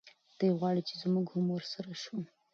دی 0.39 0.49
غواړي 0.59 0.81
چې 0.87 0.95
موږ 1.13 1.25
هم 1.33 1.45
ورسره 1.51 1.93
شو. 2.03 2.17